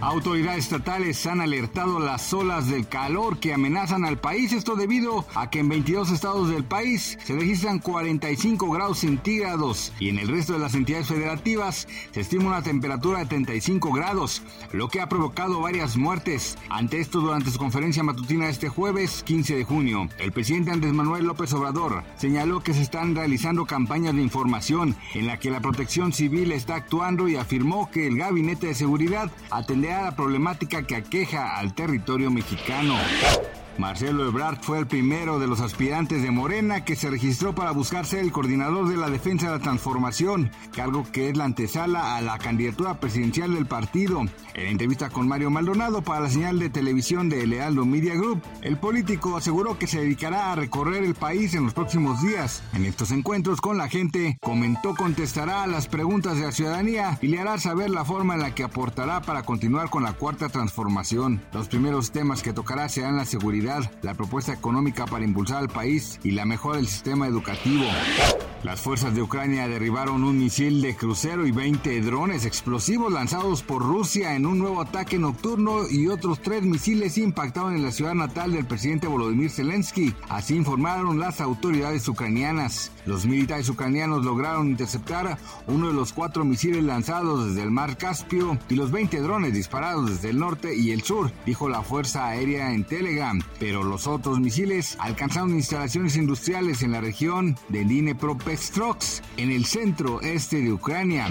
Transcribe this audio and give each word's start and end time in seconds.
Autoridades 0.00 0.64
estatales 0.64 1.26
han 1.26 1.40
alertado 1.40 1.98
las 1.98 2.32
olas 2.32 2.68
del 2.68 2.86
calor 2.86 3.38
que 3.40 3.52
amenazan 3.52 4.04
al 4.04 4.16
país, 4.16 4.52
esto 4.52 4.76
debido 4.76 5.26
a 5.34 5.50
que 5.50 5.58
en 5.58 5.68
22 5.68 6.12
estados 6.12 6.50
del 6.50 6.62
país 6.62 7.18
se 7.24 7.34
registran 7.34 7.80
45 7.80 8.70
grados 8.70 9.00
centígrados 9.00 9.92
y 9.98 10.08
en 10.08 10.20
el 10.20 10.28
resto 10.28 10.52
de 10.52 10.60
las 10.60 10.76
entidades 10.76 11.08
federativas 11.08 11.88
se 12.12 12.20
estima 12.20 12.46
una 12.46 12.62
temperatura 12.62 13.18
de 13.18 13.26
35 13.26 13.92
grados, 13.92 14.42
lo 14.72 14.88
que 14.88 15.00
ha 15.00 15.08
provocado 15.08 15.62
varias 15.62 15.96
muertes. 15.96 16.56
Ante 16.70 17.00
esto, 17.00 17.20
durante 17.20 17.50
su 17.50 17.58
conferencia 17.58 18.04
matutina 18.04 18.48
este 18.48 18.68
jueves 18.68 19.24
15 19.24 19.56
de 19.56 19.64
junio, 19.64 20.08
el 20.18 20.30
presidente 20.30 20.70
Andrés 20.70 20.92
Manuel 20.92 21.24
López 21.24 21.52
Obrador 21.54 22.04
señaló 22.18 22.60
que 22.60 22.72
se 22.72 22.82
están 22.82 23.16
realizando 23.16 23.66
campañas 23.66 24.14
de 24.14 24.22
información 24.22 24.94
en 25.14 25.26
la 25.26 25.40
que 25.40 25.50
la 25.50 25.60
protección 25.60 26.12
civil 26.12 26.52
está 26.52 26.76
actuando 26.76 27.28
y 27.28 27.34
afirmó 27.34 27.90
que 27.90 28.06
el 28.06 28.16
gabinete 28.16 28.68
de 28.68 28.74
seguridad 28.76 29.28
atenderá 29.50 29.87
la 29.88 30.12
problemática 30.12 30.82
que 30.82 30.96
aqueja 30.96 31.56
al 31.56 31.74
territorio 31.74 32.30
mexicano. 32.30 32.94
Marcelo 33.78 34.26
Ebrard 34.26 34.58
fue 34.60 34.80
el 34.80 34.88
primero 34.88 35.38
de 35.38 35.46
los 35.46 35.60
aspirantes 35.60 36.20
de 36.20 36.32
Morena 36.32 36.84
que 36.84 36.96
se 36.96 37.10
registró 37.10 37.54
para 37.54 37.70
buscar 37.70 38.06
ser 38.06 38.20
el 38.20 38.32
coordinador 38.32 38.88
de 38.88 38.96
la 38.96 39.08
defensa 39.08 39.46
de 39.46 39.52
la 39.52 39.62
transformación, 39.62 40.50
cargo 40.74 41.06
que 41.12 41.28
es 41.30 41.36
la 41.36 41.44
antesala 41.44 42.16
a 42.16 42.20
la 42.20 42.38
candidatura 42.38 42.98
presidencial 42.98 43.54
del 43.54 43.66
partido. 43.66 44.22
En 44.54 44.66
entrevista 44.66 45.10
con 45.10 45.28
Mario 45.28 45.50
Maldonado 45.50 46.02
para 46.02 46.22
la 46.22 46.28
señal 46.28 46.58
de 46.58 46.70
televisión 46.70 47.28
de 47.28 47.46
Lealdo 47.46 47.86
Media 47.86 48.16
Group, 48.16 48.42
el 48.62 48.78
político 48.78 49.36
aseguró 49.36 49.78
que 49.78 49.86
se 49.86 50.00
dedicará 50.00 50.50
a 50.50 50.56
recorrer 50.56 51.04
el 51.04 51.14
país 51.14 51.54
en 51.54 51.62
los 51.62 51.72
próximos 51.72 52.20
días. 52.20 52.64
En 52.74 52.84
estos 52.84 53.12
encuentros 53.12 53.60
con 53.60 53.78
la 53.78 53.88
gente, 53.88 54.38
comentó 54.40 54.96
contestará 54.96 55.62
a 55.62 55.68
las 55.68 55.86
preguntas 55.86 56.36
de 56.36 56.46
la 56.46 56.52
ciudadanía 56.52 57.16
y 57.22 57.28
le 57.28 57.38
hará 57.38 57.58
saber 57.58 57.90
la 57.90 58.04
forma 58.04 58.34
en 58.34 58.40
la 58.40 58.56
que 58.56 58.64
aportará 58.64 59.20
para 59.20 59.44
continuar 59.44 59.88
con 59.88 60.02
la 60.02 60.14
cuarta 60.14 60.48
transformación. 60.48 61.40
Los 61.52 61.68
primeros 61.68 62.10
temas 62.10 62.42
que 62.42 62.52
tocará 62.52 62.88
serán 62.88 63.16
la 63.16 63.24
seguridad 63.24 63.67
la 64.02 64.14
propuesta 64.14 64.52
económica 64.52 65.06
para 65.06 65.24
impulsar 65.24 65.58
al 65.58 65.68
país 65.68 66.18
y 66.24 66.30
la 66.32 66.44
mejora 66.44 66.78
del 66.78 66.88
sistema 66.88 67.26
educativo. 67.26 67.84
Las 68.62 68.80
fuerzas 68.80 69.14
de 69.14 69.22
Ucrania 69.22 69.68
derribaron 69.68 70.24
un 70.24 70.38
misil 70.38 70.82
de 70.82 70.96
crucero 70.96 71.46
y 71.46 71.52
20 71.52 72.00
drones 72.00 72.44
explosivos 72.44 73.12
lanzados 73.12 73.62
por 73.62 73.82
Rusia 73.82 74.34
en 74.34 74.46
un 74.46 74.58
nuevo 74.58 74.80
ataque 74.80 75.18
nocturno 75.18 75.88
y 75.88 76.08
otros 76.08 76.40
tres 76.42 76.62
misiles 76.62 77.18
impactaron 77.18 77.76
en 77.76 77.82
la 77.82 77.92
ciudad 77.92 78.14
natal 78.14 78.52
del 78.52 78.66
presidente 78.66 79.06
Volodymyr 79.06 79.50
Zelensky. 79.50 80.14
Así 80.28 80.56
informaron 80.56 81.18
las 81.18 81.40
autoridades 81.40 82.08
ucranianas. 82.08 82.90
Los 83.06 83.26
militares 83.26 83.68
ucranianos 83.68 84.24
lograron 84.24 84.68
interceptar 84.68 85.38
uno 85.66 85.88
de 85.88 85.94
los 85.94 86.12
cuatro 86.12 86.44
misiles 86.44 86.82
lanzados 86.84 87.46
desde 87.46 87.62
el 87.62 87.70
mar 87.70 87.96
Caspio 87.96 88.58
y 88.68 88.74
los 88.74 88.90
20 88.90 89.20
drones 89.20 89.54
disparados 89.54 90.10
desde 90.10 90.30
el 90.30 90.38
norte 90.38 90.74
y 90.76 90.90
el 90.90 91.02
sur, 91.02 91.30
dijo 91.46 91.68
la 91.68 91.82
Fuerza 91.82 92.26
Aérea 92.26 92.72
en 92.72 92.84
Telegram 92.84 93.40
pero 93.58 93.82
los 93.84 94.06
otros 94.06 94.40
misiles 94.40 94.96
alcanzaron 94.98 95.54
instalaciones 95.54 96.16
industriales 96.16 96.82
en 96.82 96.92
la 96.92 97.00
región 97.00 97.56
de 97.68 97.84
Dnipropetrovsk, 97.84 98.47
en 99.36 99.50
el 99.50 99.66
centro 99.66 100.22
este 100.22 100.62
de 100.62 100.72
Ucrania. 100.72 101.28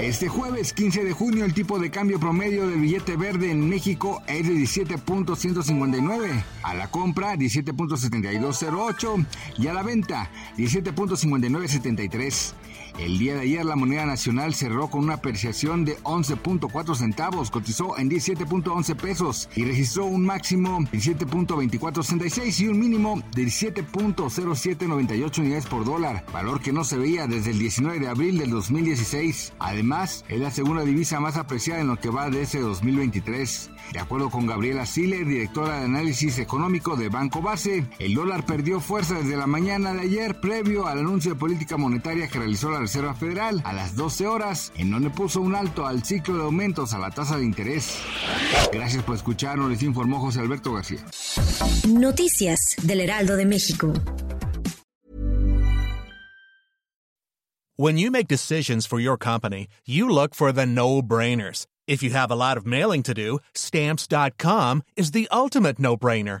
Este 0.00 0.26
jueves 0.28 0.72
15 0.72 1.04
de 1.04 1.12
junio 1.12 1.44
el 1.44 1.52
tipo 1.52 1.78
de 1.78 1.90
cambio 1.90 2.18
promedio 2.18 2.66
del 2.66 2.80
billete 2.80 3.18
verde 3.18 3.50
en 3.50 3.68
México 3.68 4.22
es 4.26 4.48
de 4.48 4.54
17.159, 4.54 6.42
a 6.62 6.72
la 6.74 6.90
compra 6.90 7.34
17.7208 7.34 9.26
y 9.58 9.66
a 9.66 9.74
la 9.74 9.82
venta 9.82 10.30
17.5973. 10.56 12.54
El 13.00 13.18
día 13.18 13.34
de 13.36 13.40
ayer 13.40 13.64
la 13.64 13.76
moneda 13.76 14.04
nacional 14.04 14.52
cerró 14.54 14.90
con 14.90 15.04
una 15.04 15.14
apreciación 15.14 15.86
de 15.86 15.96
11.4 16.00 16.94
centavos, 16.94 17.50
cotizó 17.50 17.96
en 17.96 18.10
17.11 18.10 18.94
pesos 18.94 19.48
y 19.56 19.64
registró 19.64 20.04
un 20.04 20.26
máximo 20.26 20.80
de 20.92 20.98
17.2466 20.98 22.60
y 22.60 22.68
un 22.68 22.78
mínimo 22.78 23.22
de 23.34 23.44
17.0798 23.44 25.38
unidades 25.38 25.64
por 25.64 25.86
dólar, 25.86 26.26
valor 26.30 26.60
que 26.60 26.74
no 26.74 26.84
se 26.84 26.98
veía 26.98 27.26
desde 27.26 27.52
el 27.52 27.58
19 27.58 28.00
de 28.00 28.08
abril 28.08 28.36
del 28.36 28.50
2016. 28.50 29.54
Además, 29.58 30.26
es 30.28 30.38
la 30.38 30.50
segunda 30.50 30.84
divisa 30.84 31.20
más 31.20 31.38
apreciada 31.38 31.80
en 31.80 31.86
lo 31.86 31.96
que 31.96 32.10
va 32.10 32.28
de 32.28 32.42
ese 32.42 32.60
2023. 32.60 33.70
De 33.94 33.98
acuerdo 33.98 34.28
con 34.28 34.46
Gabriela 34.46 34.84
Siller, 34.84 35.26
directora 35.26 35.78
de 35.78 35.86
análisis 35.86 36.38
económico 36.38 36.96
de 36.96 37.08
Banco 37.08 37.40
Base, 37.40 37.86
el 37.98 38.14
dólar 38.14 38.44
perdió 38.44 38.78
fuerza 38.78 39.14
desde 39.14 39.38
la 39.38 39.46
mañana 39.46 39.94
de 39.94 40.02
ayer 40.02 40.38
previo 40.38 40.86
al 40.86 40.98
anuncio 40.98 41.32
de 41.32 41.40
política 41.40 41.78
monetaria 41.78 42.28
que 42.28 42.38
realizó 42.38 42.70
la 42.70 42.78
Reserva 42.90 43.14
Federal 43.14 43.62
a 43.64 43.72
las 43.72 43.94
12 43.94 44.26
horas, 44.26 44.72
en 44.76 44.90
donde 44.90 45.10
puso 45.10 45.40
un 45.40 45.54
alto 45.54 45.86
al 45.86 46.02
ciclo 46.02 46.38
de 46.38 46.42
aumentos 46.42 46.92
a 46.92 46.98
la 46.98 47.12
tasa 47.12 47.36
de 47.36 47.44
interés. 47.44 47.96
Gracias 48.72 49.04
por 49.04 49.14
escucharnos, 49.14 49.70
les 49.70 49.80
informó 49.84 50.18
José 50.18 50.40
Alberto 50.40 50.72
García. 50.72 50.98
Noticias 51.86 52.74
del 52.82 53.00
Heraldo 53.02 53.36
de 53.36 53.46
México. 53.46 53.92
When 57.76 57.96
you 57.96 58.10
make 58.10 58.26
decisions 58.26 58.86
for 58.86 58.98
your 58.98 59.16
company, 59.16 59.68
you 59.86 60.08
look 60.08 60.34
for 60.34 60.50
the 60.50 60.66
no-brainers. 60.66 61.66
If 61.86 62.02
you 62.02 62.10
have 62.10 62.32
a 62.32 62.36
lot 62.36 62.56
of 62.56 62.66
mailing 62.66 63.04
to 63.04 63.14
do, 63.14 63.38
stamps.com 63.54 64.82
is 64.96 65.12
the 65.12 65.28
ultimate 65.30 65.78
no-brainer. 65.78 66.40